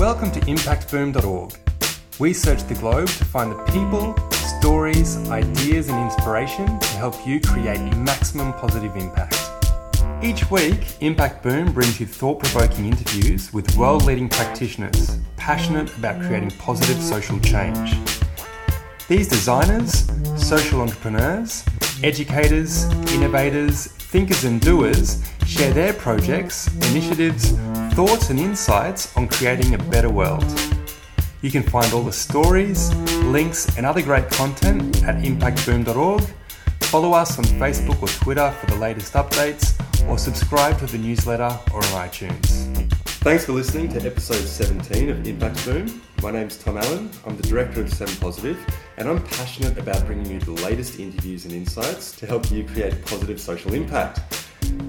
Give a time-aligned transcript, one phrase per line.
[0.00, 1.58] Welcome to impactboom.org.
[2.18, 7.38] We search the globe to find the people, stories, ideas, and inspiration to help you
[7.38, 9.38] create maximum positive impact.
[10.22, 16.18] Each week, Impact Boom brings you thought provoking interviews with world leading practitioners passionate about
[16.22, 17.94] creating positive social change.
[19.06, 21.62] These designers, social entrepreneurs,
[22.02, 27.52] educators, innovators, thinkers, and doers share their projects, initiatives,
[28.06, 30.42] thoughts, and insights on creating a better world.
[31.42, 36.22] You can find all the stories, links, and other great content at impactboom.org.
[36.92, 41.52] Follow us on Facebook or Twitter for the latest updates, or subscribe to the newsletter
[41.74, 42.90] or on iTunes.
[43.22, 46.00] Thanks for listening to episode 17 of Impact Boom.
[46.22, 47.10] My name's Tom Allen.
[47.26, 48.58] I'm the director of Seven Positive,
[48.96, 53.04] and I'm passionate about bringing you the latest interviews and insights to help you create
[53.04, 54.20] positive social impact.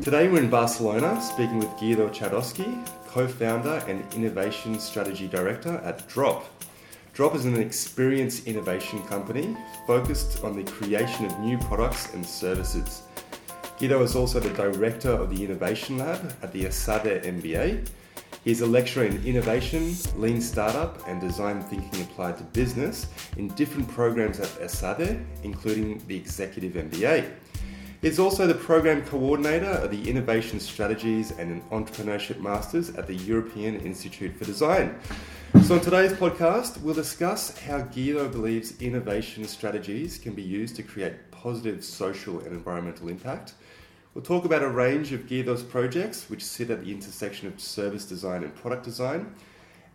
[0.02, 2.08] Today we're in Barcelona speaking with Guido
[3.12, 6.46] Charosky, co-founder and innovation strategy director at Drop.
[7.13, 13.04] Drop is an experience innovation company focused on the creation of new products and services.
[13.77, 17.88] Guido is also the director of the Innovation Lab at the ESADE MBA.
[18.44, 23.07] He's a lecturer in innovation, lean startup, and design thinking applied to business
[23.38, 27.30] in different programs at ESADE, including the Executive MBA.
[28.02, 33.80] He's also the program coordinator of the Innovation Strategies and Entrepreneurship Masters at the European
[33.80, 34.96] Institute for Design.
[35.66, 40.84] So, in today's podcast, we'll discuss how Guido believes innovation strategies can be used to
[40.84, 43.54] create positive social and environmental impact.
[44.16, 48.05] We'll talk about a range of Guido's projects which sit at the intersection of service
[48.05, 49.35] design and product design.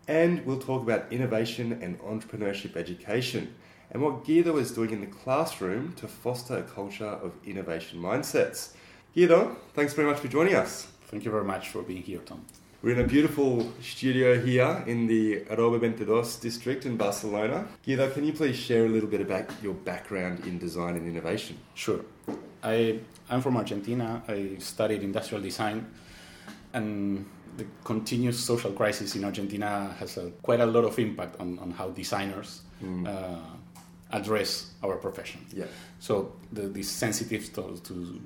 [0.07, 3.53] And we'll talk about innovation and entrepreneurship education
[3.91, 8.73] and what Guido is doing in the classroom to foster a culture of innovation mindsets.
[9.15, 10.89] Guido, thanks very much for joining us.
[11.07, 12.45] Thank you very much for being here, Tom.
[12.83, 17.67] We're in a beautiful studio here in the Aroba 22 district in Barcelona.
[17.85, 21.59] Guido, can you please share a little bit about your background in design and innovation?
[21.75, 22.01] Sure.
[22.63, 23.01] I,
[23.31, 24.23] I'm from Argentina.
[24.29, 25.91] I studied industrial design,
[26.75, 27.25] and
[27.57, 31.71] the continuous social crisis in Argentina has a, quite a lot of impact on, on
[31.71, 33.07] how designers mm.
[33.07, 33.39] uh,
[34.13, 35.45] address our profession.
[35.53, 35.65] Yeah.
[35.99, 38.21] So the, the sensitive to, to,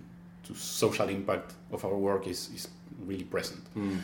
[0.44, 2.68] to, social impact of our work is, is
[3.06, 3.62] really present.
[3.76, 3.98] Mm.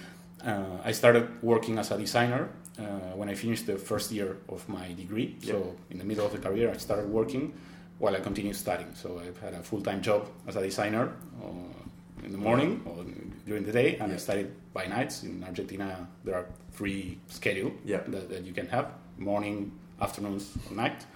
[0.44, 2.48] Uh, I started working as a designer
[2.78, 2.82] uh,
[3.14, 5.36] when I finished the first year of my degree.
[5.40, 5.52] Yeah.
[5.52, 7.52] So in the middle of the career, I started working
[7.98, 8.94] while I continued studying.
[8.94, 11.12] So I've had a full-time job as a designer
[11.42, 13.04] uh, in the morning or
[13.46, 14.14] during the day, and yeah.
[14.14, 15.22] I studied by nights.
[15.22, 18.00] In Argentina, there are three schedules yeah.
[18.08, 21.06] that, that, you can have: morning, afternoons, or night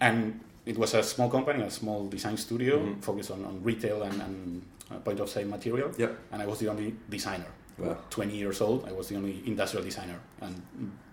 [0.00, 3.00] and it was a small company, a small design studio mm-hmm.
[3.00, 5.90] focused on, on retail and, and uh, point of sale material.
[5.96, 6.18] Yep.
[6.32, 7.46] And I was the only designer.
[7.76, 7.96] Wow.
[8.10, 10.20] 20 years old, I was the only industrial designer.
[10.40, 10.62] And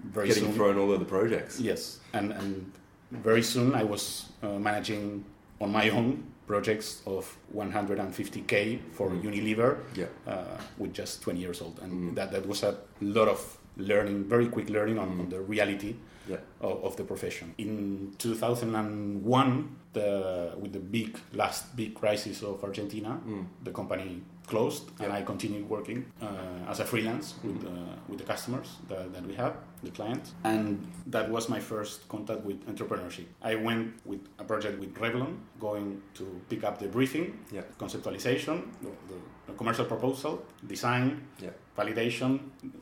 [0.03, 1.59] very Getting soon, thrown all of the projects.
[1.59, 1.99] Yes.
[2.13, 2.71] And, and
[3.11, 5.25] very soon I was uh, managing
[5.59, 9.23] on my own projects of 150k for mm.
[9.23, 10.05] Unilever yeah.
[10.27, 11.79] uh, with just 20 years old.
[11.81, 12.15] And mm.
[12.15, 15.19] that, that was a lot of learning, very quick learning on, mm.
[15.21, 15.95] on the reality
[16.27, 16.37] yeah.
[16.59, 17.53] of, of, the profession.
[17.57, 23.45] In 2001, the, with the big last big crisis of Argentina, mm.
[23.63, 25.05] the company closed, yeah.
[25.05, 27.67] and I continued working uh, as a freelance with mm.
[27.67, 30.33] uh, with the customers that, that we have, the client.
[30.43, 33.25] and that was my first contact with entrepreneurship.
[33.41, 37.61] I went with a project with Revlon, going to pick up the briefing, yeah.
[37.79, 41.49] conceptualization, the, the, commercial proposal, design, yeah.
[41.77, 42.39] validation,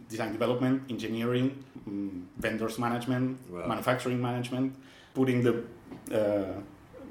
[0.07, 3.65] design development, engineering, um, vendors management, wow.
[3.67, 4.75] manufacturing management,
[5.13, 5.63] putting the
[6.13, 6.61] uh,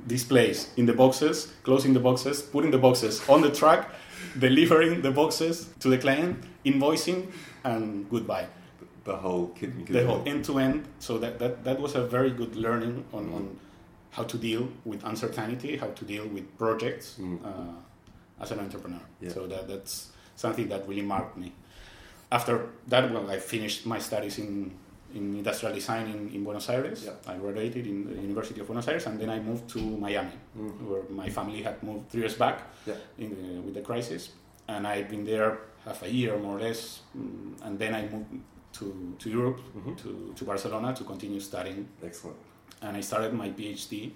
[0.06, 3.90] displays in the boxes, closing the boxes, putting the boxes on the truck,
[4.38, 7.26] delivering the boxes to the client, invoicing,
[7.64, 8.46] and goodbye.
[9.08, 10.80] The whole kit and The whole end to end.
[10.98, 13.36] So that, that, that was a very good learning on, mm.
[13.36, 13.42] on
[14.10, 17.38] how to deal with uncertainty, how to deal with projects mm.
[17.44, 19.04] uh, as an entrepreneur.
[19.20, 19.30] Yeah.
[19.30, 21.52] So that, that's something that really marked me.
[22.30, 24.72] After that, well, I finished my studies in
[25.14, 27.04] in industrial design in, in Buenos Aires.
[27.04, 27.32] Yeah.
[27.32, 30.82] I graduated in the University of Buenos Aires, and then I moved to Miami, mm.
[30.88, 32.56] where my family had moved three years back
[32.86, 32.94] yeah.
[33.18, 33.26] the,
[33.64, 34.22] with the crisis,
[34.68, 38.26] and I've been there half a year more or less, mm, and then I moved
[38.78, 39.94] to, to Europe, mm-hmm.
[39.94, 41.88] to, to Barcelona, to continue studying.
[42.02, 42.36] Excellent.
[42.82, 44.12] And I started my PhD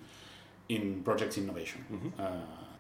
[0.69, 2.21] in project innovation mm-hmm.
[2.21, 2.31] uh,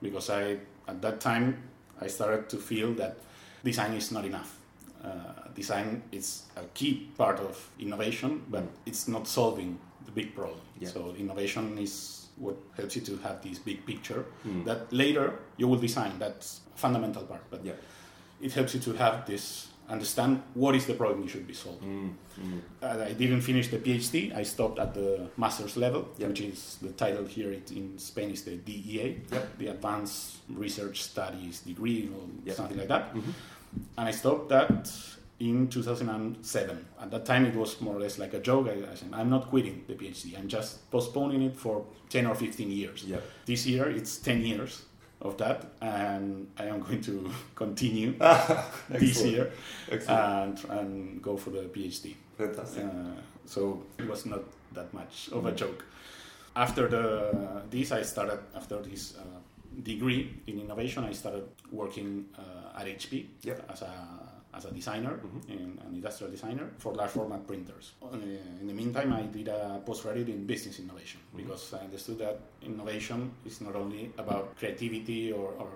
[0.00, 0.58] because I
[0.88, 1.62] at that time
[2.00, 3.16] I started to feel that
[3.64, 4.58] design is not enough
[5.04, 5.08] uh,
[5.54, 10.60] design is a key part of innovation, but it's not solving the big problem.
[10.78, 10.88] Yeah.
[10.88, 14.64] So innovation is what helps you to have this big picture mm.
[14.64, 16.12] that later you will design.
[16.18, 17.72] That's a fundamental part, but yeah.
[18.40, 22.16] it helps you to have this understand what is the problem you should be solving.
[22.38, 22.60] Mm, mm.
[22.82, 24.34] Uh, I didn't finish the PhD.
[24.34, 26.28] I stopped at the master's level, Yep.
[26.28, 29.58] which is the title here it, in Spain is the DEA, Yep.
[29.58, 32.56] the Advanced Research Studies degree or Yep.
[32.56, 33.14] something like that.
[33.14, 33.22] Mhm.
[33.98, 34.90] And I stopped that
[35.40, 36.86] in 2007.
[37.00, 38.68] At that time, it was more or less like a joke.
[38.68, 40.38] I, I said, I'm not quitting the PhD.
[40.38, 43.04] I'm just postponing it for 10 or 15 years.
[43.46, 44.82] This year, it's 10 years
[45.22, 48.14] of that, and I am going to continue
[48.90, 49.52] this year
[49.90, 50.64] Excellent.
[50.64, 52.14] and, and go for the PhD.
[52.36, 52.84] Fantastic.
[52.84, 52.88] Uh,
[53.46, 54.40] so it was not
[54.74, 55.84] that much of a joke.
[56.54, 59.22] After the this, I started after this uh,
[59.82, 61.04] degree in innovation.
[61.04, 63.70] I started working uh, at HP Yep.
[63.72, 63.92] as a
[64.54, 65.48] as a designer, Mhm.
[65.48, 67.92] in, an industrial designer for large format printers.
[68.02, 68.08] Uh,
[68.60, 71.36] in the meantime, I did a postgraduate in business innovation Mhm.
[71.38, 75.68] because I understood that innovation is not only about creativity or, or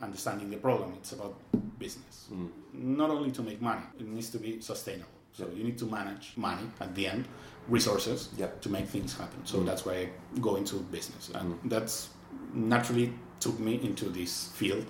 [0.00, 1.34] understanding the problem; it's about
[1.78, 2.48] business Mm.
[2.72, 5.10] not only to make money, it needs to be sustainable.
[5.32, 7.24] So you need to manage money at the end,
[7.68, 8.48] resources Yeah.
[8.60, 9.44] to make things happen.
[9.46, 9.66] So Mm.
[9.66, 10.08] that's why I
[10.40, 11.70] go into business, and Mm.
[11.70, 12.10] that's
[12.54, 14.84] naturally took me into this field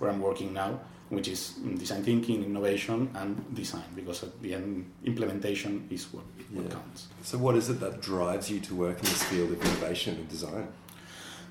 [0.00, 0.80] where I'm working now,
[1.10, 3.84] which is design thinking, innovation, and design.
[3.94, 7.06] Because at the end, implementation is what, what counts.
[7.22, 10.28] So, what is it that drives you to work in this field of innovation and
[10.28, 10.68] design?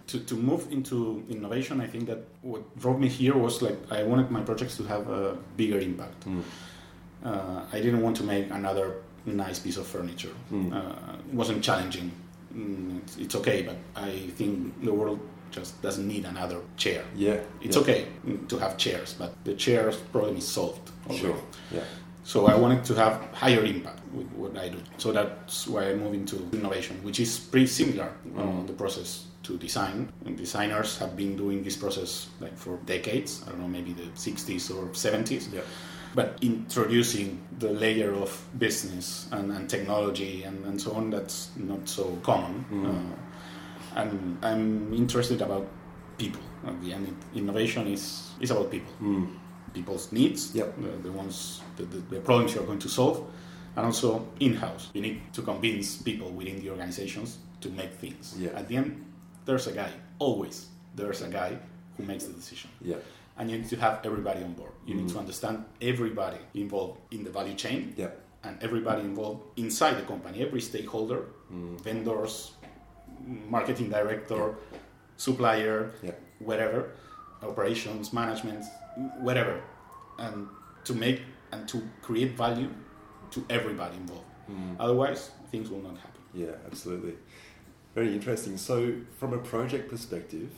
[0.10, 4.02] to, to move into innovation, I think that what drove me here was like I
[4.04, 6.26] wanted my projects to have a bigger impact.
[6.26, 6.44] Mm.
[7.24, 10.34] Uh, I didn't want to make another nice piece of furniture.
[10.52, 10.74] Mm.
[10.74, 12.12] Uh, it wasn't challenging.
[12.56, 15.20] Mm, it's, it's okay, but I think the world
[15.52, 17.04] just doesn't need another chair.
[17.16, 17.40] Yeah.
[17.62, 17.82] It's yeah.
[17.82, 18.08] okay
[18.48, 20.92] to have chairs, but the chairs problem is solved.
[21.08, 21.22] already.
[21.24, 21.38] Sure.
[21.72, 21.84] Yeah.
[22.24, 24.78] So I wanted to have higher impact with what I do.
[24.98, 28.68] So that's why I moved into innovation, which is pretty similar Mm.
[28.68, 30.12] the process to design.
[30.26, 33.42] And designers have been doing this process like for decades.
[33.48, 35.52] I don't know, maybe the 60s or 70s.
[35.52, 35.62] Yeah.
[36.14, 41.88] But introducing the layer of business and, and technology and, and so on, that's not
[41.90, 42.66] so common.
[42.72, 42.86] Mm.
[42.90, 43.16] Uh,
[43.96, 45.68] and I'm interested about
[46.18, 46.42] people.
[46.66, 49.28] At the end, innovation is, is about people Mm.
[49.74, 50.76] people's needs, Yep.
[50.82, 53.24] the, the ones, the, the, problems you're going to solve,
[53.76, 54.90] and also in-house.
[54.94, 58.36] You need to convince people within the organizations to make things.
[58.38, 58.50] Yeah.
[58.60, 59.06] At the end,
[59.46, 59.92] there's a guy.
[60.18, 61.58] Always, there's a guy
[61.98, 62.96] who makes the decision, Yeah.
[63.38, 64.72] and you need to have everybody on board.
[64.88, 65.14] You need Mhm.
[65.14, 68.10] to understand everybody involved in the value chain Yeah.
[68.44, 71.80] and everybody involved inside the company, every stakeholder, Mm.
[71.82, 72.52] vendors,
[73.26, 74.56] marketing director,
[75.18, 76.12] supplier, Yeah.
[76.40, 76.92] whatever,
[77.42, 78.64] operations, management,
[79.20, 79.62] whatever,
[80.18, 80.48] and
[80.84, 81.22] to make
[81.52, 82.70] and to create value
[83.32, 84.26] to everybody involved.
[84.50, 84.76] Mm.
[84.80, 86.22] Otherwise, things will not happen.
[86.34, 87.16] Yeah, absolutely.
[87.96, 88.58] Very interesting.
[88.58, 90.50] So, from a project perspective,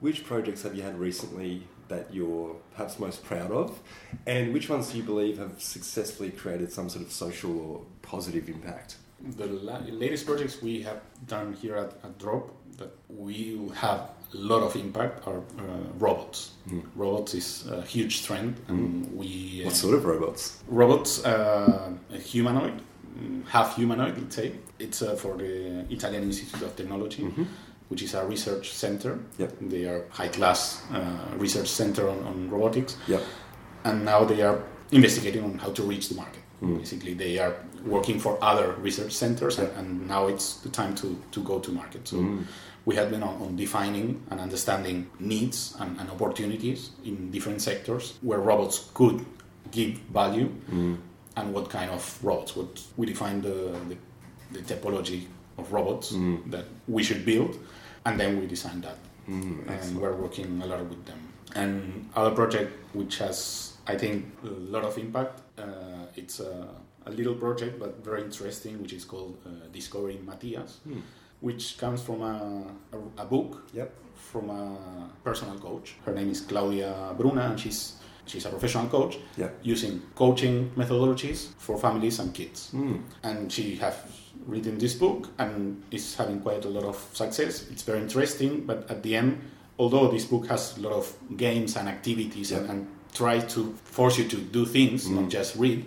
[0.00, 3.80] which projects have you had recently that you're perhaps most proud of?
[4.26, 8.48] And which ones do you believe have successfully created some sort of social or positive
[8.48, 8.96] impact?
[9.20, 14.00] The la- latest projects we have done here at, at Drop that we have
[14.34, 15.62] a lot of impact are uh,
[15.98, 16.52] robots.
[16.68, 16.82] Mm.
[16.94, 20.62] Robots is a huge trend, and we uh, What sort of robots?
[20.68, 22.80] robots, uh, a humanoid,
[23.18, 24.52] mm, half humanoid, let's say.
[24.78, 27.44] It's uh, for the Italian Institute of Technology, Mm-hmm.
[27.88, 29.18] which is a research center.
[29.38, 29.52] Yep.
[29.62, 31.00] They are high class uh,
[31.38, 33.22] research center on, on robotics, Yep.
[33.84, 34.62] and now they are
[34.92, 36.42] investigating on how to reach the market.
[36.62, 36.78] Mm.
[36.78, 37.54] Basically, they are
[37.84, 41.70] working for other research centers, and, and now it's the time to, to go to
[41.72, 42.08] market.
[42.08, 42.44] So Mm.
[42.84, 48.14] we have been on, on defining and understanding needs and, and opportunities in different sectors
[48.22, 49.24] where robots could
[49.70, 50.96] give value Mm.
[51.36, 52.56] and what kind of robots.
[52.56, 53.96] What we define the, the,
[54.52, 55.26] the typology
[55.58, 56.50] of robots Mm.
[56.50, 57.58] that we should build,
[58.06, 58.96] and then we design that.
[59.28, 59.68] Mm.
[59.68, 61.18] And we're working a lot with them.
[61.54, 65.40] And other project which has, I think, a lot of impact.
[65.58, 66.68] Uh, it's a,
[67.08, 71.00] a little project but very interesting, which is called uh, Discovering Matias, Mm.
[71.40, 73.90] which comes from a, a, a book Yep.
[74.14, 75.94] from a personal coach.
[76.04, 77.94] Her name is Claudia Bruna, and she's
[78.26, 79.16] she's a professional coach
[79.62, 82.70] using coaching methodologies for families and kids.
[82.74, 83.00] Mm.
[83.22, 83.94] And she has
[84.46, 87.66] written this book and is having quite a lot of success.
[87.70, 89.38] It's very interesting, but at the end,
[89.78, 94.18] although this book has a lot of games and activities and, and tries to force
[94.18, 95.14] you to do things, Mm.
[95.20, 95.84] not just read,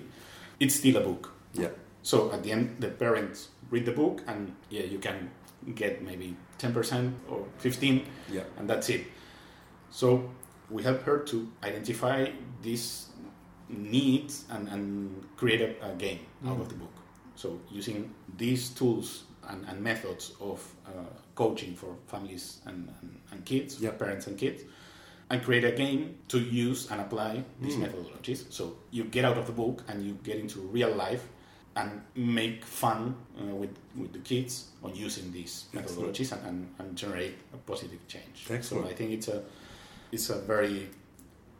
[0.61, 1.33] it's still a book.
[1.53, 1.73] Yeah.
[2.03, 5.29] So at the end, the parents read the book, and yeah, you can
[5.75, 8.45] get maybe ten percent or fifteen, Yep.
[8.57, 9.05] and that's it.
[9.89, 10.29] So
[10.69, 12.29] we help her to identify
[12.61, 13.07] these
[13.69, 16.61] needs and, and create a, a game out Mm.
[16.61, 16.93] of the book.
[17.35, 20.91] So using these tools and, and methods of uh,
[21.35, 24.63] coaching for families and, and, and kids, parents and kids,
[25.31, 28.51] and create a game to use and apply these methodologies.
[28.51, 31.25] So you get out of the book and you get into real life
[31.77, 36.97] and make fun uh, with, with the kids on using these methodologies and, and, and
[36.97, 38.45] generate a positive change.
[38.49, 38.85] Excellent.
[38.85, 39.41] So I think it's a
[40.11, 40.89] it's a very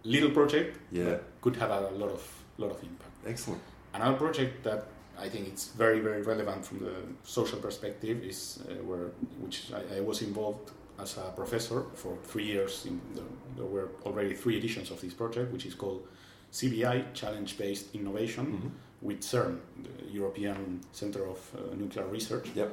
[0.03, 1.05] little project Yeah.
[1.05, 2.21] that could have a lot of
[2.57, 3.15] lot of impact.
[3.25, 3.61] Excellent.
[3.93, 4.87] Another project that
[5.17, 9.97] I think it's very very relevant from the social perspective is uh, where which I,
[9.97, 12.85] I was involved as a professor for three years.
[12.85, 13.23] In the,
[13.55, 16.07] there were already three editions of this project, which is called
[16.51, 18.71] CBI Challenge Based Innovation Mhm.
[19.01, 22.69] with CERN, the European Center of uh, Nuclear Research, Yep.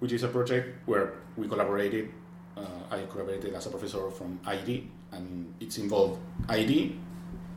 [0.00, 2.10] which is a project where we collaborated.
[2.56, 6.96] Uh, I collaborated as a professor from ID, and it's involved ID,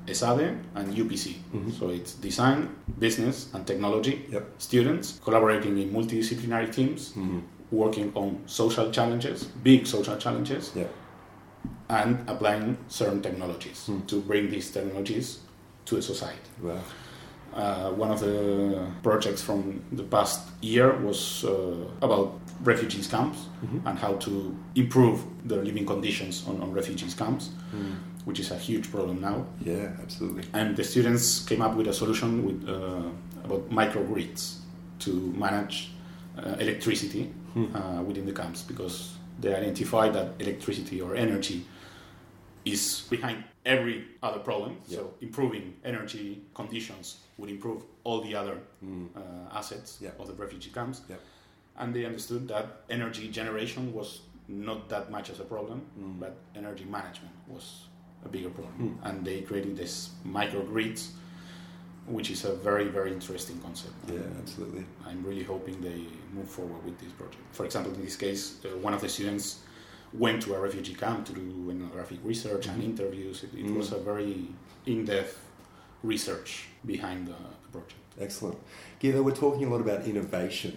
[0.08, 1.36] ESADE, and UPC.
[1.54, 1.72] Mhm.
[1.80, 2.70] So it's design,
[3.00, 4.46] business, and technology Yep.
[4.58, 7.42] students collaborating in multidisciplinary teams, Mhm.
[7.72, 10.88] Working on social challenges, big social challenges, Yeah.
[11.90, 14.00] and applying certain technologies Hmm.
[14.08, 15.40] to bring these technologies
[15.86, 16.50] to the society.
[16.62, 16.78] Wow.
[17.54, 21.52] Uh, one of the projects from the past year was uh,
[22.02, 23.82] about refugees camps Mhm.
[23.86, 27.96] and how to improve the living conditions on, on refugees camps, Mm.
[28.26, 29.46] which is a huge problem now.
[29.66, 30.44] Yeah, absolutely.
[30.54, 33.04] And the students came up with a solution with uh,
[33.44, 34.60] about microgrids
[35.00, 35.92] to manage
[36.38, 37.76] uh, electricity Hmm.
[37.76, 41.66] uh, within the camps because they identified that electricity or energy
[42.64, 44.78] is behind every other problem.
[44.88, 49.08] So improving energy conditions would improve all the other Mm.
[49.16, 50.12] uh, assets Yeah.
[50.20, 51.02] of the refugee camps.
[51.10, 51.18] Yeah.
[51.78, 56.20] And they understood that energy generation was not that much as a problem, Mm.
[56.20, 57.88] but energy management was
[58.26, 58.76] a bigger problem.
[58.80, 59.10] Mm.
[59.10, 61.12] And they created this microgrids,
[62.08, 63.94] which is a very, very interesting concept.
[64.08, 64.86] Yeah, absolutely.
[65.06, 67.42] I'm really hoping they move forward with this project.
[67.52, 69.60] For example, in this case, uh, one of the students
[70.14, 72.86] went to a refugee camp to do ethnographic research and Mhm.
[72.86, 73.44] interviews.
[73.44, 73.78] It, it Mm.
[73.78, 74.48] was a very
[74.86, 75.38] in-depth
[76.04, 77.96] research behind the, the project.
[78.20, 78.58] Excellent.
[79.00, 80.76] Guido, we're talking a lot about innovation.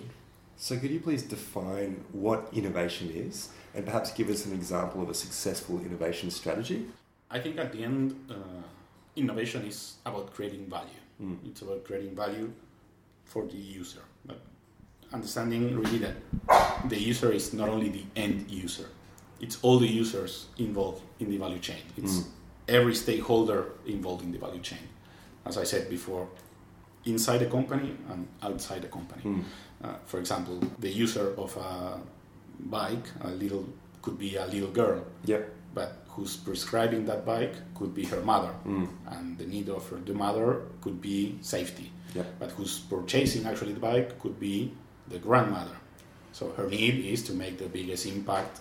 [0.57, 5.09] So could you please define what innovation is and perhaps give us an example of
[5.11, 6.87] a successful innovation strategy?
[7.31, 8.35] I think at the end, uh,
[9.17, 11.01] innovation is about creating value.
[11.23, 11.37] Mm.
[11.47, 12.53] It's about creating value
[13.25, 14.39] for the user, but
[15.13, 16.17] understanding really that
[16.89, 18.89] the user is not only the end user;
[19.41, 21.83] it's all the users involved in the value chain.
[21.97, 22.27] It's Mm.
[22.69, 24.89] every stakeholder involved in the value chain.
[25.45, 26.27] As I said before,
[27.05, 29.23] inside the company and outside the company.
[29.25, 29.45] Mm.
[29.85, 32.01] Uh, for example, the user of a
[32.59, 33.65] bike, a little
[34.03, 35.51] could be a little girl, Yep.
[35.75, 38.89] but who's prescribing that bike could be her mother, Mm.
[39.11, 41.91] and the need of her, the mother could be safety.
[42.15, 42.27] Yep.
[42.39, 44.73] But who's purchasing actually the bike could be
[45.09, 45.77] the grandmother.
[46.33, 48.61] So her need is to make the biggest impact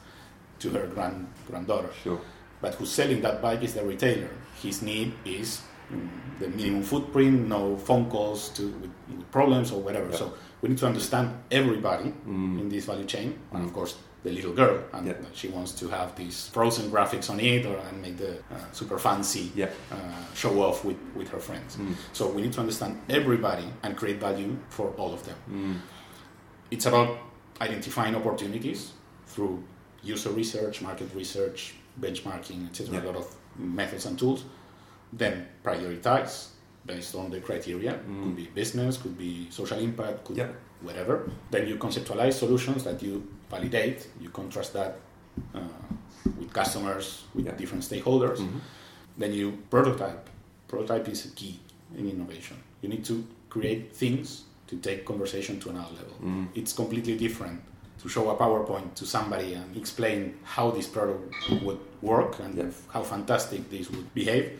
[0.60, 1.90] to her grand granddaughter.
[2.04, 2.20] Sure.
[2.62, 4.30] But who's selling that bike is the retailer.
[4.62, 6.08] His need is mm,
[6.40, 10.12] the minimum footprint, no phone calls to with, with problems or whatever.
[10.14, 12.62] So we need to understand everybody Mm.
[12.62, 15.14] in this value chain, and of course the little girl, and Yeah.
[15.34, 18.98] she wants to have these frozen graphics on it or and make the uh, super
[18.98, 19.70] fancy Yeah.
[19.92, 19.96] uh,
[20.34, 21.76] show off with, with her friends.
[21.76, 21.94] Mm.
[22.14, 25.36] So we need to understand everybody and create value for all of them.
[25.52, 25.76] Mm.
[26.72, 27.18] It's about
[27.62, 28.94] identifying opportunities
[29.28, 29.64] through
[30.02, 32.96] user research, market research, benchmarking, etc.
[32.96, 33.04] Yeah.
[33.04, 34.46] A lot of methods and tools.
[35.12, 36.48] Then prioritize
[36.86, 37.94] based on the criteria.
[37.94, 38.24] Mm.
[38.24, 40.38] Could be business, could be social impact, could.
[40.84, 41.30] Whatever.
[41.52, 44.08] Then you conceptualize solutions that you validate.
[44.22, 45.00] You contrast that
[45.56, 45.60] uh,
[46.40, 47.56] with customers, with Yeah.
[47.58, 48.38] different stakeholders.
[48.40, 48.60] Mhm.
[49.18, 50.30] Then you prototype.
[50.68, 51.60] Prototype is a key
[51.98, 52.58] in innovation.
[52.82, 56.16] You need to create things to take conversation to another level.
[56.22, 56.48] Mm.
[56.56, 57.62] It's completely different
[58.02, 62.72] to show a PowerPoint to somebody and explain how this product would work and Yeah.
[62.90, 64.60] how fantastic this would behave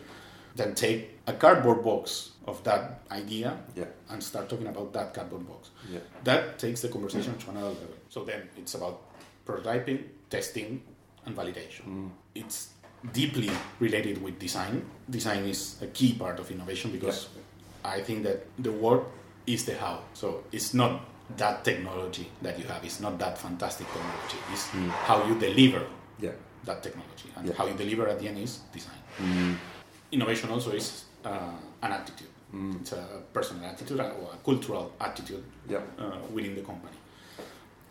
[0.56, 3.86] than take a cardboard box of that idea Yeah.
[4.10, 5.70] and start talking about that cardboard box.
[5.90, 6.00] Yeah.
[6.24, 7.96] That takes the conversation to another level.
[8.10, 9.02] So then it's about
[9.48, 10.82] prototyping, testing,
[11.26, 11.86] and validation.
[11.88, 12.10] Mm.
[12.36, 12.70] It's
[13.14, 14.86] deeply related with design.
[15.10, 17.28] Design is a key part of innovation because
[17.84, 19.04] I think that the word
[19.48, 20.02] is the how.
[20.14, 21.02] So it's not
[21.38, 22.84] that technology that you have.
[22.86, 24.38] It's not that fantastic technology.
[24.52, 24.90] It's Mm.
[24.90, 25.86] how you deliver
[26.20, 26.32] Yeah.
[26.66, 27.32] that technology.
[27.36, 29.00] And how you deliver at the end is design.
[29.20, 29.56] Mm.
[30.14, 31.30] Innovation also is uh,
[31.82, 32.28] an attitude.
[32.54, 32.80] Mm.
[32.82, 33.04] It's a
[33.34, 35.44] personal attitude or a cultural attitude
[35.98, 36.96] uh, within the company.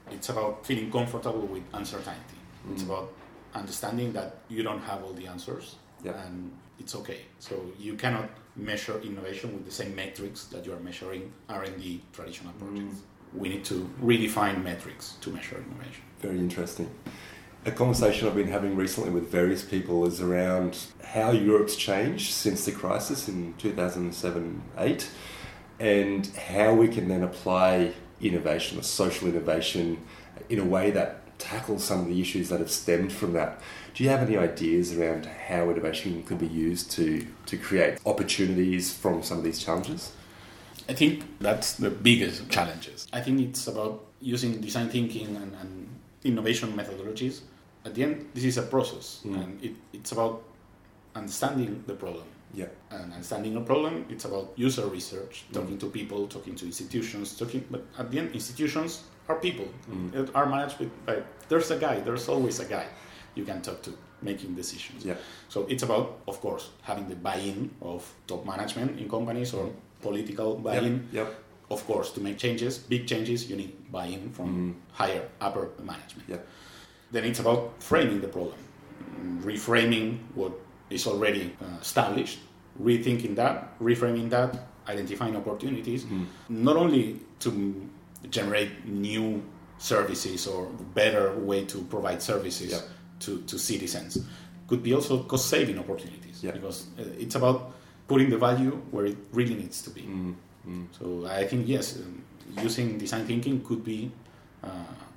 [0.09, 2.39] It's about feeling comfortable with uncertainty.
[2.73, 2.91] It's Mm.
[2.91, 3.09] about
[3.55, 5.77] understanding that you don't have all the answers
[6.25, 7.23] and it's okay.
[7.41, 12.53] So you cannot measure innovation with the same metrics that you are measuring R&D traditional
[12.53, 12.99] projects.
[13.35, 16.05] We need to redefine metrics to measure innovation.
[16.21, 16.89] Very interesting.
[17.65, 22.65] A conversation I've been having recently with various people is around how Europe's changed since
[22.65, 25.09] the crisis in 2007 8
[25.79, 30.05] and how we can then apply innovation or social innovation
[30.49, 33.61] in a way that tackles some of the issues that have stemmed from that.
[33.95, 38.93] Do you have any ideas around how innovation could be used to, to create opportunities
[38.93, 40.11] from some of these challenges?
[40.89, 43.07] I think that's the biggest challenges.
[43.13, 45.89] I think it's about using design thinking and, and
[46.25, 47.43] innovation methodologies.
[47.85, 49.35] At the end, this is a process, mm.
[49.35, 50.43] and it, it's about
[51.15, 52.25] understanding the problem.
[52.55, 52.67] Yeah.
[52.91, 55.55] And understanding a problem, it's about user research, mm.
[55.55, 55.81] talking mm.
[55.81, 57.65] to people, talking to institutions, talking.
[57.71, 60.31] But at the end, institutions are people, mm.
[60.35, 61.23] are managed by.
[61.49, 62.01] There's a guy.
[62.01, 62.87] There's always a guy
[63.35, 65.05] you can talk to making decisions.
[65.05, 65.17] Yeah.
[65.49, 69.71] So it's about, of course, having the buy-in of top management in companies or
[70.01, 71.09] political buy-in.
[71.13, 71.27] Yep.
[71.27, 71.35] yep.
[71.71, 74.95] Of course, to make changes, big changes, you need buy-in from mm.
[74.95, 76.29] higher, upper management.
[76.29, 76.47] Yep.
[77.13, 78.57] Then it's about framing the problem,
[79.45, 80.53] reframing what
[80.89, 82.39] is already uh, established,
[82.83, 84.57] rethinking that, reframing that,
[84.89, 86.27] identifying opportunities, mm.
[86.49, 87.89] not only to
[88.31, 89.43] generate new
[89.79, 92.83] services or better way to provide services yep.
[93.21, 94.19] to, to citizens,
[94.67, 96.55] could be also cost saving opportunities yep.
[96.55, 97.75] because uh, it's about
[98.09, 100.03] putting the value where it really needs to be.
[100.03, 100.35] Mm,
[100.67, 100.87] mm.
[100.99, 102.23] So I think yes, um,
[102.63, 104.11] using design thinking could be
[104.63, 104.69] uh,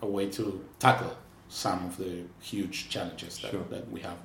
[0.01, 1.15] a way to tackle
[1.49, 3.63] some of the huge challenges that, sure.
[3.69, 4.17] that we have.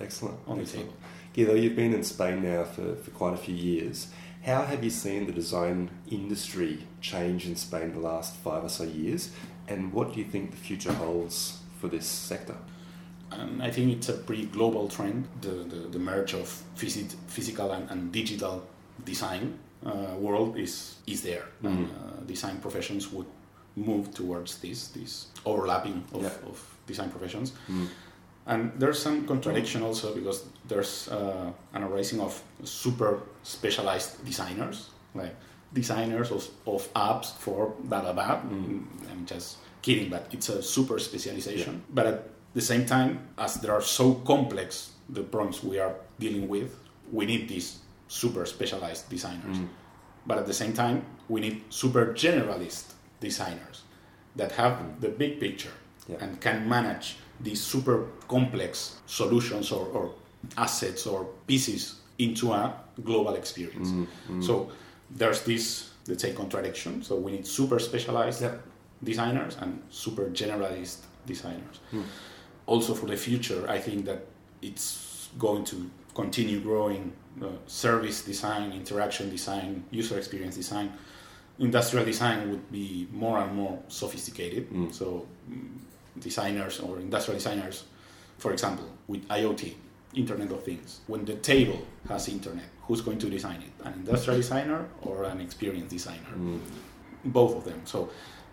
[0.00, 0.38] Excellent.
[0.46, 0.66] On Excellent.
[0.66, 0.94] the table.
[1.34, 4.08] Guido, you've been in Spain now for, for quite a few years.
[4.44, 8.84] How have you seen the design industry change in Spain the last five or so
[8.84, 9.30] years?
[9.68, 12.56] And what do you think the future holds for this sector?
[13.30, 17.72] And I think it's a pretty global trend, the, the, the merge of phys- physical
[17.72, 18.62] and, and, digital
[19.04, 21.46] design uh, world is, is there.
[21.62, 21.68] Mm.
[21.68, 23.26] And uh, design professions would
[23.76, 26.48] move towards this, this overlapping of, yeah.
[26.48, 27.52] of design professions.
[27.70, 27.88] Mm.
[28.46, 35.34] And there's some contradiction also because there's uh, an arising of super specialized designers, like
[35.72, 38.40] designers of, of apps for blah blah blah.
[38.40, 38.84] Mm.
[39.10, 41.74] I'm just kidding, but it's a super specialization.
[41.74, 41.94] Yeah.
[41.94, 46.48] But at the same time, as there are so complex, the problems we are dealing
[46.48, 46.76] with,
[47.12, 49.58] we need these super specialized designers.
[49.58, 49.68] Mm.
[50.26, 53.82] But at the same time, we need super generalist designers
[54.36, 55.76] that have the big picture
[56.08, 56.16] yeah.
[56.20, 60.14] and can manage these super complex solutions or, or,
[60.56, 63.90] assets or pieces into a global experience.
[63.90, 64.06] Mm.
[64.28, 64.44] mm.
[64.44, 64.72] So
[65.08, 67.02] there's this, let's say, contradiction.
[67.02, 68.56] So we need super specialized yeah.
[69.04, 71.78] designers and super generalist designers.
[71.92, 72.02] Mm
[72.66, 74.26] also for the future, I think that
[74.60, 80.92] it's going to continue growing uh, service design, interaction design, user experience design.
[81.62, 84.68] Industrial design would be more and more sophisticated.
[84.70, 84.92] Mm.
[84.92, 85.86] So, um,
[86.18, 87.84] designers or industrial designers,
[88.38, 89.74] for example, with IoT,
[90.14, 93.86] Internet of Things, when the table has internet, who's going to design it?
[93.86, 96.34] An industrial designer or an experience designer?
[96.36, 96.58] Mm.
[97.24, 97.80] Both of them.
[97.84, 98.10] So,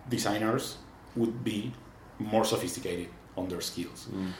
[0.07, 0.77] designers
[1.15, 1.73] would be
[2.19, 4.07] more sophisticated on their skills.
[4.13, 4.31] Mm.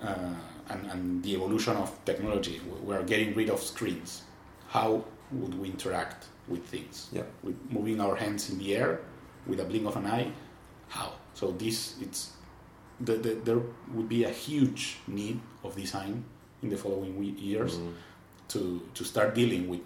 [0.00, 0.34] Uh,
[0.68, 4.22] and, and the evolution of technology, we are getting rid of screens.
[4.68, 7.08] How would we interact with things?
[7.12, 7.22] Yeah.
[7.42, 9.00] With moving our hands in the air,
[9.46, 10.30] with a blink of an eye,
[10.88, 11.12] how?
[11.34, 12.32] So this, it's
[13.00, 13.60] the, the, there
[13.94, 16.24] would be a huge need of design
[16.62, 17.92] in the following years mm.
[18.48, 19.80] to, to start dealing with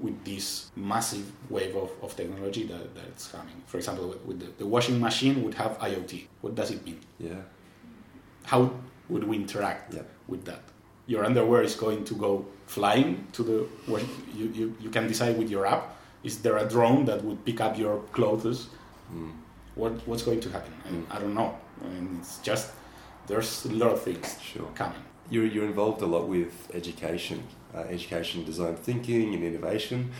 [0.00, 3.62] with this massive wave of, of technology that, that's coming.
[3.66, 6.28] For example, with, with the, the, washing machine would have IoT.
[6.40, 6.98] What does it mean?
[7.18, 7.42] Yeah
[8.44, 8.70] how
[9.08, 10.02] would we interact yeah.
[10.28, 10.62] with that?
[11.06, 13.66] Your underwear is going to go flying to the
[14.34, 15.96] you, you, you can decide with your app.
[16.24, 18.68] Is there a drone that would pick up your clothes?
[19.12, 19.32] Mm.
[19.74, 20.72] What what's going to happen?
[20.88, 21.04] Mm.
[21.10, 21.58] I don't know.
[21.84, 22.70] I mean, it's just
[23.26, 24.68] there's a lot of things sure.
[24.74, 25.02] coming.
[25.30, 30.12] You're, you're involved a lot with education, uh, education, design thinking, and innovation.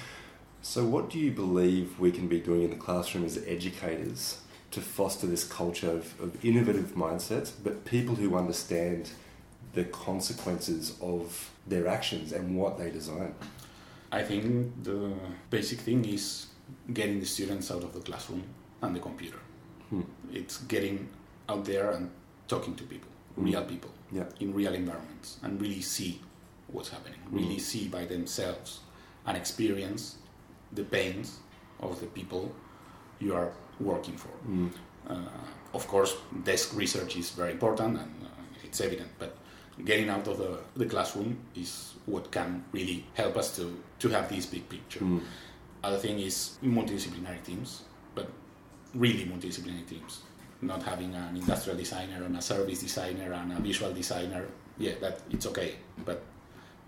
[0.63, 4.39] So, what do you believe we can be doing in the classroom as educators
[4.71, 9.11] to foster this culture of, of innovative mindsets, but people who understand
[9.75, 13.35] the consequences of their actions and what they design.
[14.13, 15.13] I think the
[15.49, 16.47] basic thing is
[16.93, 18.45] getting the students out of the classroom
[18.83, 19.39] and the computer.
[19.89, 20.03] Hmm.
[20.31, 21.09] It's getting
[21.49, 22.11] out there and
[22.47, 23.45] talking to people, hmm.
[23.45, 24.25] real people, yeah.
[24.41, 26.21] in real environments, and really see
[26.69, 27.37] what's happening, hmm.
[27.37, 28.81] really see by themselves
[29.27, 30.17] and experience
[30.73, 31.39] the pains
[31.81, 32.53] of the people
[33.19, 34.31] you are working for.
[34.49, 34.71] Mm.
[35.09, 35.17] Uh,
[35.75, 38.29] of course, desk research is very important and uh,
[38.65, 39.37] it's evident, but
[39.85, 44.29] getting out of the, the classroom is what can really help us to, to have
[44.29, 45.01] this big picture.
[45.01, 45.21] Mm.
[45.83, 47.83] Other thing is multidisciplinary teams,
[48.15, 48.29] but
[48.95, 50.23] really multidisciplinary teams.
[50.65, 54.47] not having an industrial designer and a service designer and a visual designer.
[54.79, 55.75] Yeah, that it's okay.
[56.05, 56.23] But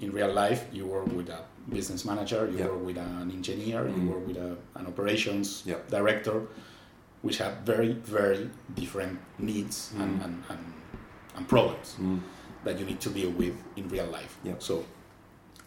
[0.00, 2.66] in real life, you work with a business manager, you Yeah.
[2.66, 3.96] work with an engineer, Mm.
[4.04, 5.78] you work with a, an operations Yeah.
[5.90, 6.46] director,
[7.22, 10.24] which have very, very different needs and, Mm.
[10.24, 10.72] and, and,
[11.36, 12.20] and problems Mm.
[12.64, 14.36] That you need to deal with in real life.
[14.44, 14.54] Yeah.
[14.58, 14.84] So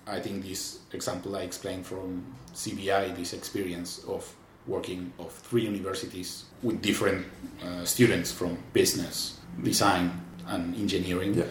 [0.07, 4.33] I think this example I explained from CBI, this experience of
[4.65, 7.25] working of three universities with different
[7.63, 10.11] uh, students from business, design,
[10.47, 11.45] and engineering, Yeah.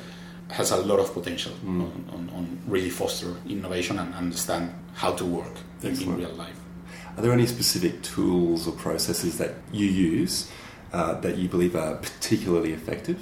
[0.51, 1.81] has a lot of potential Mm.
[1.83, 6.59] on, on, on really foster innovation and understand how to work in, in real life.
[7.17, 10.49] Are there any specific tools or processes that you use
[10.93, 13.19] uh, that you believe are particularly effective?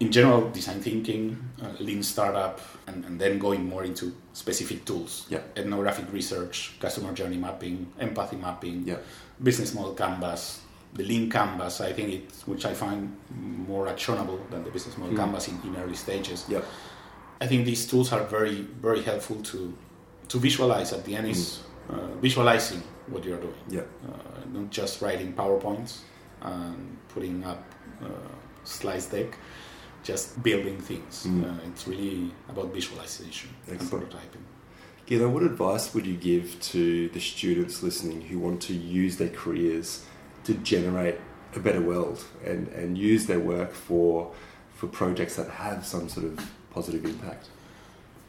[0.00, 5.26] In general, design thinking, uh, lean startup, and, and then going more into specific tools.
[5.28, 5.40] Yeah.
[5.56, 8.98] Ethnographic research, customer journey mapping, empathy mapping, Yeah.
[9.42, 10.60] business model canvas,
[10.94, 13.16] the lean canvas, I think it's, which I find
[13.68, 15.18] more actionable than the business model Mm.
[15.18, 16.44] canvas in, in early stages.
[16.48, 16.60] Yeah.
[17.40, 19.74] I think these tools are very, very helpful to,
[20.28, 23.80] to visualize at the end is uh, visualizing what you're doing Yeah.
[24.08, 24.12] uh,
[24.52, 25.98] not just writing PowerPoints
[26.42, 27.62] and putting up
[28.02, 28.08] uh,
[28.64, 29.36] slides deck,
[30.08, 31.26] just building things.
[31.26, 31.44] Mm.
[31.44, 34.04] Uh, it's really about visualization Excellent.
[34.04, 34.44] and prototyping.
[35.06, 39.28] Guido, what advice would you give to the students listening who want to use their
[39.28, 40.06] careers
[40.44, 41.16] to generate
[41.54, 44.32] a better world and, and use their work for,
[44.76, 47.50] for projects that have some sort of positive impact?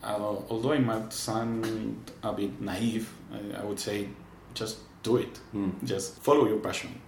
[0.03, 0.17] Uh,
[0.49, 4.09] although it might sound a bit naive, I, I would say
[4.53, 5.39] just do it.
[5.55, 5.71] Mm.
[5.85, 7.01] Just follow your passion,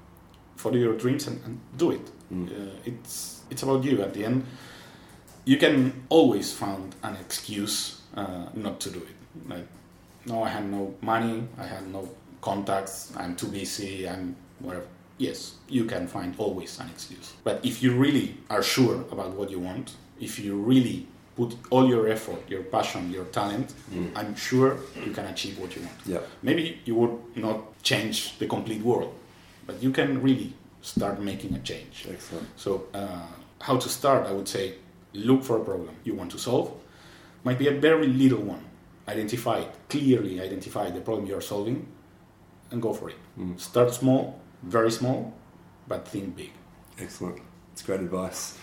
[0.55, 2.10] follow your dreams, and, and do it.
[2.32, 2.48] Mm.
[2.48, 4.46] Uh, it's it's about you at the end.
[5.46, 9.50] You can always find an excuse uh, not to do it.
[9.50, 9.67] Like,
[10.26, 12.08] no, I had no money, I had no
[12.41, 14.86] contacts, I'm too busy, I'm whatever.
[15.17, 17.34] Yes, you can find always an excuse.
[17.44, 21.88] But if you really are sure about what you want, if you really put all
[21.88, 24.12] your effort, your passion, your talent, Mm.
[24.15, 25.98] I'm sure you can achieve what you want.
[26.06, 26.20] Yeah.
[26.41, 29.13] Maybe you would not change the complete world,
[29.67, 32.08] but you can really start making a change.
[32.10, 32.48] Excellent.
[32.56, 33.28] So, uh,
[33.60, 34.28] how to start?
[34.28, 34.76] I would say
[35.13, 36.72] look for a problem you want to solve.
[37.44, 38.63] Might be a very little one.
[39.08, 41.88] Identify it, clearly identify the problem you are solving
[42.70, 43.15] and go for it.
[43.38, 43.60] Mm.
[43.60, 45.34] Start small, very small,
[45.88, 46.52] but think big.
[47.00, 47.41] Excellent.
[47.74, 48.58] It's great advice.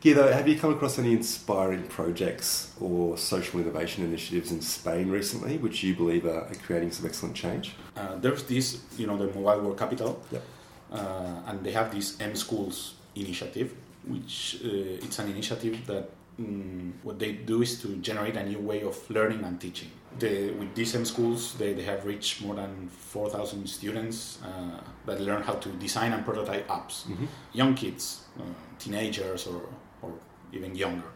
[0.00, 5.58] Guido, have you come across any inspiring projects or social innovation initiatives in Spain recently,
[5.58, 7.74] which you believe are, are creating some excellent change?
[7.96, 10.42] Uh, there's this, you know, the Mobile World Capital, Yep.
[10.90, 13.74] Uh, and they have this M Schools initiative,
[14.06, 18.58] which uh, it's an initiative that mm, what they do is to generate a new
[18.58, 19.90] way of learning and teaching.
[20.18, 25.20] They, with these M Schools, they, they have reached more than 4,000 students uh, that
[25.20, 27.04] learn how to design and prototype apps.
[27.06, 27.26] Mm-hmm.
[27.52, 28.42] Young kids, uh,
[28.78, 29.62] teenagers, or,
[30.02, 30.12] or
[30.52, 31.06] even younger.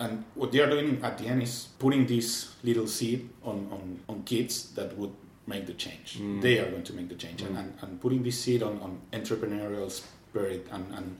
[0.00, 4.00] And what they are doing at the end is putting this little seed on, on,
[4.08, 5.12] on kids that would
[5.46, 6.18] make the change.
[6.20, 6.40] Mm.
[6.40, 7.42] They are going to make the change.
[7.42, 7.46] Mm.
[7.48, 11.18] And, and, and putting this seed on, on entrepreneurial spirit and, and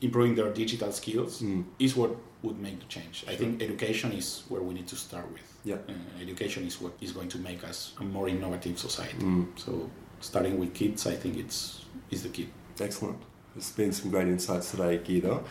[0.00, 1.64] improving their digital skills Mm.
[1.78, 2.10] is what
[2.42, 3.24] would make the change.
[3.28, 5.42] I think education is where we need to start with.
[5.64, 5.74] Yeah.
[5.88, 9.18] Uh, education is what is going to make us a more innovative society.
[9.18, 9.46] Mm.
[9.58, 12.48] So starting with kids, I think it's is the key.
[12.80, 13.18] Excellent.
[13.54, 15.44] There's been some great insights today, Guido.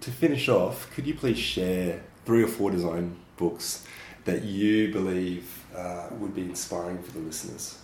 [0.00, 3.84] To finish off, could you please share three or four design books
[4.24, 7.78] that you believe uh, would be inspiring for the listeners?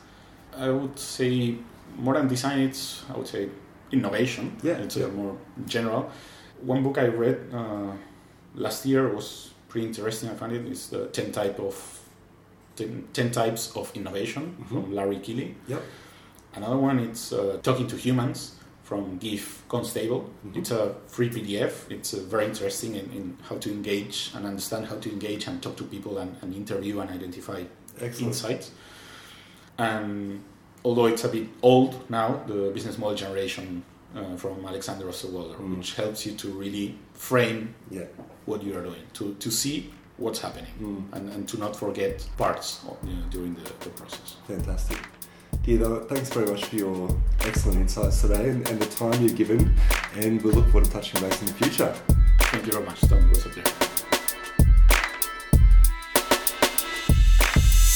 [0.57, 1.57] I would say
[1.97, 3.49] more than design, it's I would say
[3.93, 4.57] innovation.
[4.63, 5.07] Yeah, it's yeah.
[5.07, 6.11] a more general.
[6.63, 7.93] One book I read uh,
[8.55, 10.29] last year was pretty interesting.
[10.31, 10.67] I found it.
[10.67, 11.75] It's the ten type of
[12.77, 14.69] 10, 10 types of innovation Mhm.
[14.69, 15.55] from Larry Keeley.
[15.67, 15.83] Yep.
[16.55, 18.55] Another one it's uh, talking to humans
[18.89, 20.31] from Giff Constable.
[20.47, 20.57] Mhm.
[20.57, 21.73] It's a free PDF.
[21.91, 25.63] It's uh, very interesting in, in how to engage and understand how to engage and
[25.63, 27.65] talk to people and, and interview and identify
[28.01, 28.29] Excellent.
[28.29, 28.71] insights.
[29.77, 30.43] And
[30.87, 33.83] although it's a bit old now, the business model generation
[34.17, 35.77] uh, from Alexander Osterwalder, Mm.
[35.79, 38.07] which helps you to really frame Yeah.
[38.47, 41.03] what you are doing, to, to see what's happening, Mm.
[41.13, 44.37] and, and to not forget parts of, you know, during the, the process.
[44.47, 44.97] Fantastic.
[45.69, 49.75] Guido, thanks very much for your excellent insights today and, and the time you've given,
[50.15, 51.95] and we'll look forward to touching base in the future.
[52.41, 53.19] Thank you very much, Tom.
[53.19, 53.71] It was a pleasure.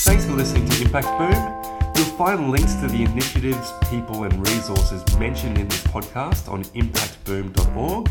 [0.05, 1.93] Thanks for listening to Impact Boom.
[1.97, 8.11] You'll find links to the initiatives, people, and resources mentioned in this podcast on impactboom.org.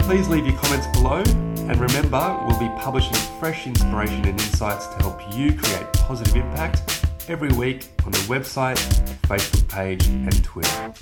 [0.00, 1.22] Please leave your comments below,
[1.70, 6.99] and remember, we'll be publishing fresh inspiration and insights to help you create positive impact
[7.28, 8.78] every week on the website,
[9.22, 10.94] Facebook page, and Twitter.